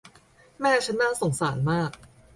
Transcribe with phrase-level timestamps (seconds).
[0.61, 1.91] แม่ฉันน่าสงสารมาก